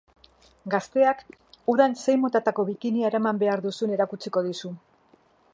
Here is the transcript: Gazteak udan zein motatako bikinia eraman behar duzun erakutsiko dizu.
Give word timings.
Gazteak 0.73 1.21
udan 1.75 1.93
zein 2.05 2.23
motatako 2.25 2.67
bikinia 2.73 3.13
eraman 3.13 3.45
behar 3.45 3.65
duzun 3.67 3.97
erakutsiko 3.99 4.47
dizu. 4.49 4.77